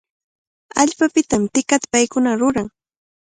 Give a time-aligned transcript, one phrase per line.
[0.81, 2.67] Allpapitami tikataqa paykuna ruran.